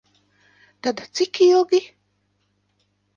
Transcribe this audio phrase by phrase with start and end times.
[0.81, 1.81] Tad cik ilgi?